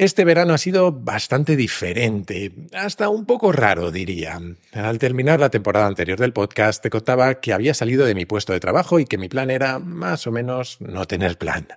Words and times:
Este 0.00 0.24
verano 0.24 0.54
ha 0.54 0.58
sido 0.58 0.92
bastante 0.92 1.56
diferente, 1.56 2.52
hasta 2.72 3.10
un 3.10 3.26
poco 3.26 3.52
raro, 3.52 3.90
diría. 3.90 4.40
Al 4.72 4.98
terminar 4.98 5.40
la 5.40 5.50
temporada 5.50 5.86
anterior 5.86 6.18
del 6.18 6.32
podcast, 6.32 6.82
te 6.82 6.88
contaba 6.88 7.34
que 7.34 7.52
había 7.52 7.74
salido 7.74 8.06
de 8.06 8.14
mi 8.14 8.24
puesto 8.24 8.54
de 8.54 8.60
trabajo 8.60 8.98
y 8.98 9.04
que 9.04 9.18
mi 9.18 9.28
plan 9.28 9.50
era, 9.50 9.78
más 9.78 10.26
o 10.26 10.32
menos, 10.32 10.80
no 10.80 11.04
tener 11.04 11.36
plan. 11.36 11.68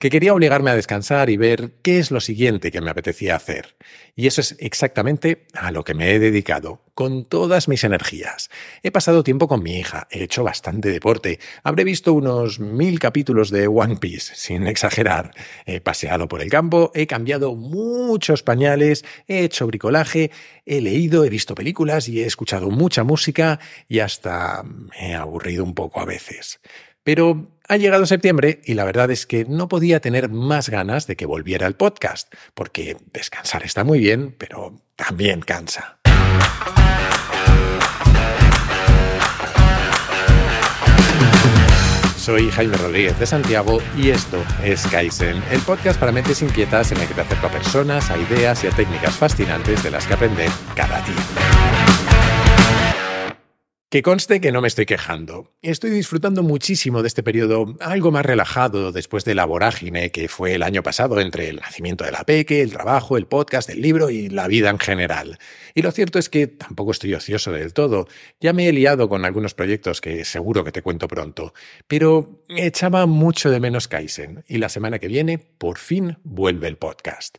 Que 0.00 0.10
quería 0.10 0.34
obligarme 0.34 0.72
a 0.72 0.74
descansar 0.74 1.30
y 1.30 1.36
ver 1.36 1.74
qué 1.82 2.00
es 2.00 2.10
lo 2.10 2.20
siguiente 2.20 2.72
que 2.72 2.80
me 2.80 2.90
apetecía 2.90 3.36
hacer. 3.36 3.76
Y 4.16 4.26
eso 4.26 4.40
es 4.40 4.56
exactamente 4.58 5.46
a 5.54 5.70
lo 5.70 5.84
que 5.84 5.94
me 5.94 6.10
he 6.10 6.18
dedicado, 6.18 6.82
con 6.98 7.24
todas 7.26 7.68
mis 7.68 7.84
energías. 7.84 8.50
He 8.82 8.90
pasado 8.90 9.22
tiempo 9.22 9.46
con 9.46 9.62
mi 9.62 9.78
hija, 9.78 10.08
he 10.10 10.24
hecho 10.24 10.42
bastante 10.42 10.90
deporte, 10.90 11.38
habré 11.62 11.84
visto 11.84 12.12
unos 12.12 12.58
mil 12.58 12.98
capítulos 12.98 13.50
de 13.50 13.68
One 13.68 13.98
Piece, 13.98 14.34
sin 14.34 14.66
exagerar. 14.66 15.30
He 15.64 15.80
paseado 15.80 16.26
por 16.26 16.42
el 16.42 16.50
campo, 16.50 16.90
he 16.96 17.06
cambiado 17.06 17.54
muchos 17.54 18.42
pañales, 18.42 19.04
he 19.28 19.44
hecho 19.44 19.68
bricolaje, 19.68 20.32
he 20.66 20.80
leído, 20.80 21.24
he 21.24 21.30
visto 21.30 21.54
películas 21.54 22.08
y 22.08 22.20
he 22.20 22.26
escuchado 22.26 22.68
mucha 22.68 23.04
música 23.04 23.60
y 23.86 24.00
hasta 24.00 24.64
me 24.64 25.10
he 25.10 25.14
aburrido 25.14 25.62
un 25.62 25.76
poco 25.76 26.00
a 26.00 26.04
veces. 26.04 26.58
Pero 27.04 27.58
ha 27.68 27.76
llegado 27.76 28.06
septiembre 28.06 28.60
y 28.64 28.74
la 28.74 28.84
verdad 28.84 29.12
es 29.12 29.24
que 29.24 29.44
no 29.44 29.68
podía 29.68 30.00
tener 30.00 30.30
más 30.30 30.68
ganas 30.68 31.06
de 31.06 31.14
que 31.14 31.26
volviera 31.26 31.68
el 31.68 31.76
podcast, 31.76 32.34
porque 32.54 32.96
descansar 33.12 33.62
está 33.62 33.84
muy 33.84 34.00
bien, 34.00 34.34
pero 34.36 34.82
también 34.96 35.42
cansa. 35.42 35.97
Soy 42.28 42.50
Jaime 42.50 42.76
Rodríguez 42.76 43.18
de 43.18 43.24
Santiago 43.24 43.78
y 43.96 44.10
esto 44.10 44.36
es 44.62 44.86
Kaizen, 44.88 45.42
el 45.50 45.60
podcast 45.60 45.98
para 45.98 46.12
mentes 46.12 46.42
inquietas 46.42 46.92
en 46.92 47.00
el 47.00 47.08
que 47.08 47.14
te 47.14 47.22
acerco 47.22 47.46
a 47.46 47.50
personas, 47.50 48.10
a 48.10 48.18
ideas 48.18 48.62
y 48.64 48.66
a 48.66 48.70
técnicas 48.70 49.14
fascinantes 49.16 49.82
de 49.82 49.90
las 49.90 50.06
que 50.06 50.12
aprender 50.12 50.50
cada 50.74 51.00
día. 51.00 51.87
Que 53.90 54.02
conste 54.02 54.42
que 54.42 54.52
no 54.52 54.60
me 54.60 54.68
estoy 54.68 54.84
quejando. 54.84 55.54
Estoy 55.62 55.88
disfrutando 55.88 56.42
muchísimo 56.42 57.00
de 57.00 57.08
este 57.08 57.22
periodo 57.22 57.74
algo 57.80 58.10
más 58.10 58.26
relajado 58.26 58.92
después 58.92 59.24
de 59.24 59.34
la 59.34 59.46
vorágine 59.46 60.10
que 60.10 60.28
fue 60.28 60.56
el 60.56 60.62
año 60.62 60.82
pasado 60.82 61.18
entre 61.20 61.48
el 61.48 61.56
nacimiento 61.56 62.04
de 62.04 62.12
la 62.12 62.24
peque, 62.24 62.60
el 62.60 62.70
trabajo, 62.70 63.16
el 63.16 63.26
podcast, 63.26 63.70
el 63.70 63.80
libro 63.80 64.10
y 64.10 64.28
la 64.28 64.46
vida 64.46 64.68
en 64.68 64.78
general. 64.78 65.38
Y 65.74 65.80
lo 65.80 65.90
cierto 65.90 66.18
es 66.18 66.28
que 66.28 66.48
tampoco 66.48 66.90
estoy 66.90 67.14
ocioso 67.14 67.50
del 67.50 67.72
todo. 67.72 68.08
Ya 68.40 68.52
me 68.52 68.68
he 68.68 68.74
liado 68.74 69.08
con 69.08 69.24
algunos 69.24 69.54
proyectos 69.54 70.02
que 70.02 70.26
seguro 70.26 70.64
que 70.64 70.72
te 70.72 70.82
cuento 70.82 71.08
pronto. 71.08 71.54
Pero 71.86 72.37
echaba 72.48 73.06
mucho 73.06 73.50
de 73.50 73.60
menos 73.60 73.88
Kaizen 73.88 74.44
y 74.48 74.58
la 74.58 74.68
semana 74.68 74.98
que 74.98 75.08
viene 75.08 75.38
por 75.38 75.78
fin 75.78 76.18
vuelve 76.24 76.68
el 76.68 76.76
podcast. 76.76 77.38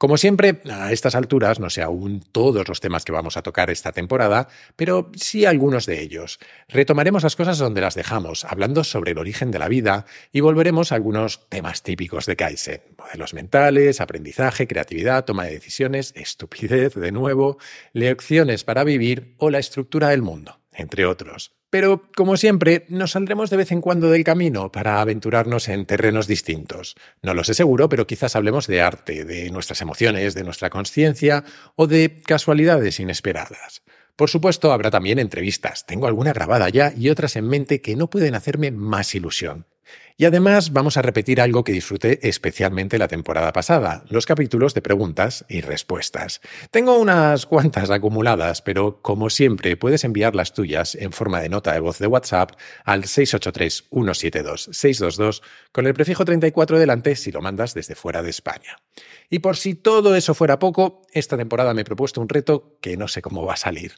Como 0.00 0.16
siempre, 0.16 0.62
a 0.70 0.92
estas 0.92 1.14
alturas 1.14 1.60
no 1.60 1.68
sé 1.68 1.82
aún 1.82 2.20
todos 2.32 2.66
los 2.68 2.80
temas 2.80 3.04
que 3.04 3.12
vamos 3.12 3.36
a 3.36 3.42
tocar 3.42 3.68
esta 3.68 3.92
temporada, 3.92 4.48
pero 4.74 5.10
sí 5.14 5.44
algunos 5.44 5.84
de 5.84 6.00
ellos. 6.00 6.38
Retomaremos 6.68 7.22
las 7.22 7.36
cosas 7.36 7.58
donde 7.58 7.82
las 7.82 7.96
dejamos, 7.96 8.46
hablando 8.46 8.82
sobre 8.82 9.10
el 9.10 9.18
origen 9.18 9.50
de 9.50 9.58
la 9.58 9.68
vida 9.68 10.06
y 10.32 10.40
volveremos 10.40 10.90
a 10.90 10.94
algunos 10.94 11.48
temas 11.50 11.82
típicos 11.82 12.24
de 12.24 12.36
Kaizen. 12.36 12.80
Modelos 12.96 13.34
mentales, 13.34 14.00
aprendizaje, 14.00 14.66
creatividad, 14.66 15.26
toma 15.26 15.44
de 15.44 15.52
decisiones, 15.52 16.14
estupidez 16.16 16.94
de 16.94 17.12
nuevo, 17.12 17.58
lecciones 17.92 18.64
para 18.64 18.84
vivir 18.84 19.34
o 19.36 19.50
la 19.50 19.58
estructura 19.58 20.08
del 20.08 20.22
mundo, 20.22 20.60
entre 20.72 21.04
otros. 21.04 21.59
Pero, 21.70 22.02
como 22.16 22.36
siempre, 22.36 22.84
nos 22.88 23.12
saldremos 23.12 23.48
de 23.48 23.56
vez 23.56 23.70
en 23.70 23.80
cuando 23.80 24.10
del 24.10 24.24
camino 24.24 24.72
para 24.72 25.00
aventurarnos 25.00 25.68
en 25.68 25.86
terrenos 25.86 26.26
distintos. 26.26 26.96
No 27.22 27.32
lo 27.32 27.44
sé 27.44 27.54
seguro, 27.54 27.88
pero 27.88 28.08
quizás 28.08 28.34
hablemos 28.34 28.66
de 28.66 28.82
arte, 28.82 29.24
de 29.24 29.50
nuestras 29.50 29.80
emociones, 29.80 30.34
de 30.34 30.42
nuestra 30.42 30.68
conciencia 30.68 31.44
o 31.76 31.86
de 31.86 32.20
casualidades 32.26 32.98
inesperadas. 32.98 33.82
Por 34.16 34.28
supuesto, 34.28 34.72
habrá 34.72 34.90
también 34.90 35.20
entrevistas. 35.20 35.86
Tengo 35.86 36.08
alguna 36.08 36.32
grabada 36.32 36.68
ya 36.68 36.92
y 36.94 37.08
otras 37.08 37.36
en 37.36 37.48
mente 37.48 37.80
que 37.80 37.94
no 37.94 38.10
pueden 38.10 38.34
hacerme 38.34 38.72
más 38.72 39.14
ilusión. 39.14 39.66
Y 40.20 40.26
además 40.26 40.72
vamos 40.74 40.98
a 40.98 41.02
repetir 41.02 41.40
algo 41.40 41.64
que 41.64 41.72
disfruté 41.72 42.28
especialmente 42.28 42.98
la 42.98 43.08
temporada 43.08 43.54
pasada, 43.54 44.04
los 44.10 44.26
capítulos 44.26 44.74
de 44.74 44.82
preguntas 44.82 45.46
y 45.48 45.62
respuestas. 45.62 46.42
Tengo 46.70 46.98
unas 46.98 47.46
cuantas 47.46 47.88
acumuladas, 47.88 48.60
pero 48.60 49.00
como 49.00 49.30
siempre 49.30 49.78
puedes 49.78 50.04
enviar 50.04 50.34
las 50.34 50.52
tuyas 50.52 50.94
en 50.94 51.12
forma 51.12 51.40
de 51.40 51.48
nota 51.48 51.72
de 51.72 51.80
voz 51.80 51.98
de 51.98 52.06
WhatsApp 52.06 52.50
al 52.84 53.04
683-172-622 53.04 55.40
con 55.72 55.86
el 55.86 55.94
prefijo 55.94 56.26
34 56.26 56.78
delante 56.78 57.16
si 57.16 57.32
lo 57.32 57.40
mandas 57.40 57.72
desde 57.72 57.94
fuera 57.94 58.22
de 58.22 58.28
España. 58.28 58.76
Y 59.30 59.38
por 59.38 59.56
si 59.56 59.74
todo 59.74 60.14
eso 60.16 60.34
fuera 60.34 60.58
poco, 60.58 61.00
esta 61.12 61.38
temporada 61.38 61.72
me 61.72 61.80
he 61.80 61.86
propuesto 61.86 62.20
un 62.20 62.28
reto 62.28 62.76
que 62.82 62.98
no 62.98 63.08
sé 63.08 63.22
cómo 63.22 63.46
va 63.46 63.54
a 63.54 63.56
salir. 63.56 63.94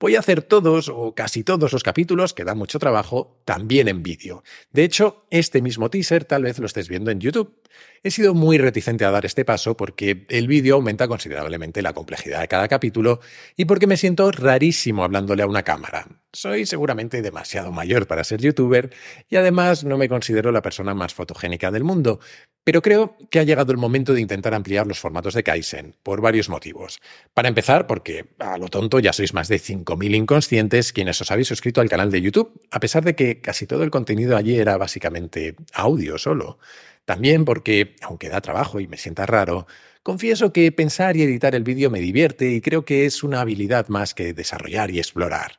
Voy 0.00 0.16
a 0.16 0.20
hacer 0.20 0.40
todos 0.40 0.88
o 0.88 1.14
casi 1.14 1.44
todos 1.44 1.74
los 1.74 1.82
capítulos, 1.82 2.32
que 2.32 2.44
da 2.44 2.54
mucho 2.54 2.78
trabajo, 2.78 3.38
también 3.44 3.86
en 3.86 4.02
vídeo. 4.02 4.42
De 4.72 4.82
hecho, 4.82 5.26
este 5.28 5.60
mismo 5.60 5.90
teaser 5.90 6.24
tal 6.24 6.44
vez 6.44 6.58
lo 6.58 6.64
estés 6.64 6.88
viendo 6.88 7.10
en 7.10 7.20
YouTube. 7.20 7.60
He 8.02 8.10
sido 8.10 8.32
muy 8.32 8.56
reticente 8.56 9.04
a 9.04 9.10
dar 9.10 9.26
este 9.26 9.44
paso 9.44 9.76
porque 9.76 10.24
el 10.30 10.48
vídeo 10.48 10.76
aumenta 10.76 11.06
considerablemente 11.06 11.82
la 11.82 11.92
complejidad 11.92 12.40
de 12.40 12.48
cada 12.48 12.66
capítulo 12.66 13.20
y 13.56 13.66
porque 13.66 13.86
me 13.86 13.98
siento 13.98 14.30
rarísimo 14.32 15.04
hablándole 15.04 15.42
a 15.42 15.46
una 15.46 15.64
cámara. 15.64 16.06
Soy 16.32 16.64
seguramente 16.64 17.20
demasiado 17.20 17.70
mayor 17.70 18.06
para 18.06 18.24
ser 18.24 18.40
youtuber 18.40 18.90
y 19.28 19.36
además 19.36 19.84
no 19.84 19.98
me 19.98 20.08
considero 20.08 20.50
la 20.50 20.62
persona 20.62 20.94
más 20.94 21.12
fotogénica 21.12 21.70
del 21.70 21.84
mundo, 21.84 22.20
pero 22.64 22.82
creo 22.82 23.16
que 23.30 23.38
ha 23.38 23.42
llegado 23.42 23.72
el 23.72 23.78
momento 23.78 24.12
de 24.12 24.20
intentar 24.20 24.54
ampliar 24.54 24.86
los 24.86 24.98
formatos 24.98 25.34
de 25.34 25.42
Kaizen, 25.42 25.96
por 26.02 26.20
varios 26.20 26.48
motivos. 26.48 27.00
Para 27.34 27.48
empezar, 27.48 27.86
porque 27.86 28.26
a 28.38 28.58
lo 28.58 28.68
tonto 28.68 28.98
ya 29.00 29.12
sois 29.12 29.34
más 29.34 29.48
de 29.48 29.56
5.000 29.56 30.14
inconscientes 30.14 30.92
quienes 30.92 31.20
os 31.20 31.30
habéis 31.30 31.48
suscrito 31.48 31.80
al 31.80 31.88
canal 31.88 32.10
de 32.10 32.20
YouTube, 32.20 32.60
a 32.70 32.80
pesar 32.80 33.04
de 33.04 33.14
que 33.14 33.40
casi 33.40 33.66
todo 33.66 33.82
el 33.82 33.90
contenido 33.90 34.36
allí 34.36 34.58
era 34.58 34.76
básicamente 34.76 35.56
audio 35.72 36.18
solo. 36.18 36.58
También 37.04 37.44
porque, 37.44 37.96
aunque 38.02 38.28
da 38.28 38.40
trabajo 38.40 38.78
y 38.78 38.86
me 38.86 38.96
sienta 38.96 39.26
raro, 39.26 39.66
confieso 40.02 40.52
que 40.52 40.70
pensar 40.70 41.16
y 41.16 41.22
editar 41.22 41.54
el 41.54 41.64
vídeo 41.64 41.90
me 41.90 42.00
divierte 42.00 42.52
y 42.52 42.60
creo 42.60 42.84
que 42.84 43.06
es 43.06 43.22
una 43.22 43.40
habilidad 43.40 43.88
más 43.88 44.14
que 44.14 44.32
desarrollar 44.32 44.90
y 44.90 44.98
explorar. 44.98 45.58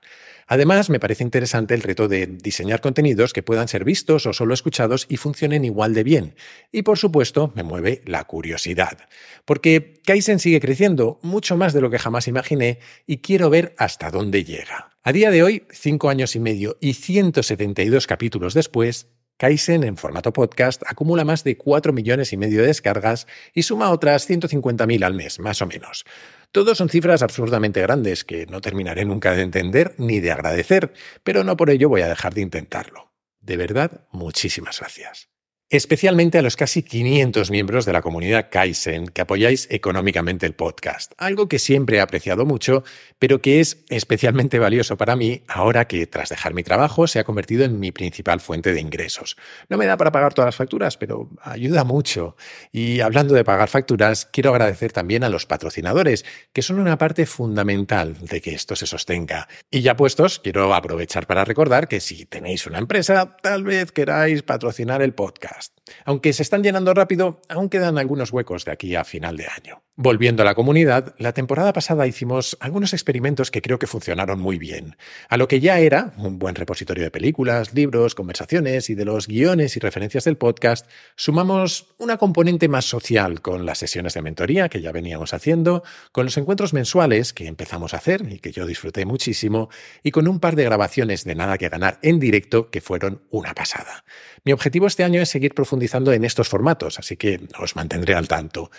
Además, 0.52 0.90
me 0.90 1.00
parece 1.00 1.24
interesante 1.24 1.74
el 1.74 1.82
reto 1.82 2.10
de 2.10 2.28
diseñar 2.28 2.82
contenidos 2.82 3.32
que 3.32 3.42
puedan 3.42 3.70
ser 3.70 3.86
vistos 3.86 4.26
o 4.26 4.34
solo 4.34 4.54
escuchados 4.54 5.06
y 5.08 5.16
funcionen 5.16 5.64
igual 5.64 5.94
de 5.94 6.04
bien. 6.04 6.36
Y 6.74 6.82
por 6.82 6.98
supuesto, 6.98 7.54
me 7.56 7.64
mueve 7.64 8.02
la 8.04 8.26
curiosidad. 8.26 8.98
Porque 9.46 10.02
Kaizen 10.04 10.40
sigue 10.40 10.60
creciendo 10.60 11.22
mucho 11.22 11.56
más 11.56 11.72
de 11.72 11.80
lo 11.80 11.90
que 11.90 12.00
jamás 12.00 12.28
imaginé 12.28 12.80
y 13.08 13.20
quiero 13.20 13.50
ver 13.50 13.74
hasta 13.78 14.12
dónde 14.12 14.44
llega. 14.44 14.90
A 15.04 15.14
día 15.14 15.32
de 15.32 15.42
hoy, 15.42 15.64
cinco 15.72 16.10
años 16.10 16.36
y 16.36 16.42
medio 16.42 16.78
y 16.82 16.96
172 16.96 18.06
capítulos 18.06 18.54
después, 18.54 19.08
Kaizen 19.42 19.84
en 19.84 19.98
formato 19.98 20.34
podcast 20.34 20.84
acumula 20.86 21.26
más 21.26 21.44
de 21.44 21.58
4 21.58 21.94
millones 21.94 22.32
y 22.32 22.38
medio 22.38 22.62
de 22.62 22.68
descargas 22.68 23.26
y 23.56 23.64
suma 23.64 23.90
otras 23.90 24.30
150.000 24.30 25.04
al 25.04 25.16
mes, 25.16 25.40
más 25.40 25.64
o 25.64 25.66
menos. 25.66 26.06
Todos 26.52 26.78
son 26.78 26.90
cifras 26.90 27.24
absurdamente 27.24 27.82
grandes 27.82 28.24
que 28.24 28.46
no 28.46 28.62
terminaré 28.62 29.04
nunca 29.04 29.34
de 29.34 29.42
entender 29.42 29.96
ni 29.98 30.20
de 30.20 30.32
agradecer, 30.32 30.94
pero 31.24 31.44
no 31.44 31.58
por 31.58 31.72
ello 31.72 31.90
voy 31.90 32.02
a 32.02 32.08
dejar 32.08 32.36
de 32.36 32.42
intentarlo. 32.42 33.14
De 33.40 33.58
verdad, 33.58 34.06
muchísimas 34.12 34.80
gracias 34.80 35.31
especialmente 35.72 36.38
a 36.38 36.42
los 36.42 36.58
casi 36.58 36.84
500 36.84 37.50
miembros 37.50 37.86
de 37.86 37.94
la 37.94 38.02
comunidad 38.02 38.50
Kaizen 38.52 39.08
que 39.08 39.22
apoyáis 39.22 39.68
económicamente 39.72 40.46
el 40.46 40.54
podcast, 40.54 41.14
algo 41.18 41.48
que 41.48 41.60
siempre 41.60 41.96
he 41.96 42.02
apreciado 42.02 42.46
mucho, 42.46 42.84
pero 43.20 43.42
que 43.42 43.62
es 43.62 43.78
especialmente 43.88 44.60
valioso 44.60 44.98
para 44.98 45.16
mí 45.16 45.44
ahora 45.48 45.88
que 45.88 46.06
tras 46.08 46.28
dejar 46.28 46.54
mi 46.54 46.64
trabajo 46.64 47.08
se 47.08 47.20
ha 47.20 47.24
convertido 47.24 47.64
en 47.64 47.80
mi 47.80 47.94
principal 47.94 48.42
fuente 48.42 48.74
de 48.74 48.82
ingresos. 48.82 49.38
No 49.70 49.78
me 49.78 49.86
da 49.86 49.96
para 49.96 50.12
pagar 50.12 50.34
todas 50.34 50.48
las 50.48 50.58
facturas, 50.58 50.98
pero 50.98 51.30
ayuda 51.42 51.86
mucho. 51.86 52.36
Y 52.74 53.00
hablando 53.00 53.34
de 53.34 53.46
pagar 53.46 53.70
facturas, 53.70 54.26
quiero 54.26 54.50
agradecer 54.50 54.92
también 54.92 55.24
a 55.24 55.30
los 55.30 55.46
patrocinadores, 55.46 56.26
que 56.52 56.64
son 56.64 56.80
una 56.80 56.98
parte 56.98 57.26
fundamental 57.26 58.18
de 58.20 58.42
que 58.42 58.54
esto 58.54 58.76
se 58.76 58.88
sostenga. 58.88 59.48
Y 59.70 59.80
ya 59.80 59.96
puestos, 59.96 60.40
quiero 60.40 60.74
aprovechar 60.76 61.28
para 61.28 61.46
recordar 61.46 61.88
que 61.88 62.02
si 62.02 62.26
tenéis 62.26 62.68
una 62.68 62.80
empresa, 62.80 63.38
tal 63.42 63.64
vez 63.64 63.94
queráis 63.94 64.44
patrocinar 64.44 65.02
el 65.02 65.14
podcast. 65.14 65.61
Aunque 66.06 66.34
se 66.34 66.44
están 66.44 66.64
llenando 66.64 66.94
rápido, 66.94 67.42
aún 67.50 67.70
quedan 67.70 67.98
algunos 67.98 68.32
huecos 68.32 68.66
de 68.66 68.72
aquí 68.72 68.96
a 68.96 69.04
final 69.04 69.38
de 69.38 69.48
año. 69.48 69.84
Volviendo 69.98 70.42
a 70.42 70.46
la 70.46 70.56
comunidad, 70.56 71.14
la 71.18 71.34
temporada 71.34 71.74
pasada 71.74 72.08
hicimos 72.08 72.56
algunos 72.62 72.94
experimentos 72.94 73.52
que 73.52 73.62
creo 73.62 73.78
que 73.78 73.88
funcionaron 73.88 74.40
muy 74.40 74.58
bien. 74.58 74.96
A 75.28 75.36
lo 75.36 75.50
que 75.50 75.60
ya 75.60 75.80
era 75.80 76.14
un 76.16 76.40
buen 76.40 76.56
repositorio 76.56 77.04
de 77.04 77.12
películas, 77.12 77.74
libros, 77.74 78.16
conversaciones 78.16 78.90
y 78.90 78.96
de 78.96 79.04
los 79.04 79.28
guiones 79.28 79.76
y 79.76 79.82
referencias 79.82 80.24
del 80.24 80.38
podcast, 80.38 80.90
sumamos 81.18 81.94
una 81.98 82.16
componente 82.16 82.70
más 82.70 82.86
social 82.86 83.42
con 83.42 83.66
las 83.66 83.80
sesiones 83.80 84.14
de 84.14 84.22
mentoría 84.22 84.70
que 84.70 84.82
ya 84.82 84.94
veníamos 84.94 85.34
haciendo, 85.34 85.84
con 86.14 86.24
los 86.24 86.38
encuentros 86.38 86.72
mensuales 86.72 87.34
que 87.34 87.48
empezamos 87.48 87.94
a 87.94 87.98
hacer 87.98 88.32
y 88.32 88.40
que 88.40 88.54
yo 88.54 88.66
disfruté 88.66 89.06
muchísimo, 89.06 89.70
y 90.04 90.12
con 90.12 90.26
un 90.30 90.40
par 90.40 90.56
de 90.56 90.64
grabaciones 90.64 91.26
de 91.26 91.36
nada 91.36 91.58
que 91.58 91.68
ganar 91.68 92.00
en 92.02 92.18
directo 92.22 92.72
que 92.72 92.80
fueron 92.80 93.24
una 93.30 93.54
pasada. 93.54 94.06
Mi 94.46 94.54
objetivo 94.54 94.88
este 94.88 95.04
año 95.04 95.22
es 95.22 95.28
seguir 95.28 95.54
profundizando 95.54 96.14
en 96.14 96.24
estos 96.24 96.48
formatos, 96.48 96.98
así 96.98 97.18
que 97.18 97.42
os 97.60 97.76
mantendré 97.76 98.16
al 98.16 98.30
tanto. 98.30 98.72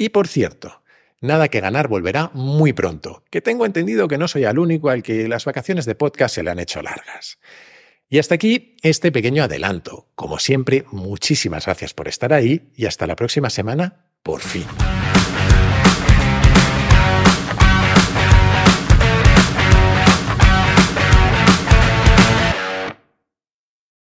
Y 0.00 0.10
por 0.10 0.28
cierto, 0.28 0.82
Nada 1.20 1.48
que 1.48 1.60
ganar 1.60 1.88
volverá 1.88 2.30
muy 2.32 2.72
pronto, 2.72 3.24
que 3.28 3.40
tengo 3.40 3.66
entendido 3.66 4.06
que 4.06 4.18
no 4.18 4.28
soy 4.28 4.44
el 4.44 4.56
único 4.56 4.88
al 4.88 5.02
que 5.02 5.26
las 5.26 5.44
vacaciones 5.44 5.84
de 5.84 5.96
podcast 5.96 6.36
se 6.36 6.44
le 6.44 6.50
han 6.50 6.60
hecho 6.60 6.80
largas. 6.80 7.40
Y 8.08 8.20
hasta 8.20 8.36
aquí 8.36 8.76
este 8.82 9.10
pequeño 9.10 9.42
adelanto. 9.42 10.06
Como 10.14 10.38
siempre, 10.38 10.84
muchísimas 10.92 11.66
gracias 11.66 11.92
por 11.92 12.06
estar 12.06 12.32
ahí 12.32 12.70
y 12.76 12.86
hasta 12.86 13.08
la 13.08 13.16
próxima 13.16 13.50
semana, 13.50 14.06
por 14.22 14.40
fin. 14.40 14.64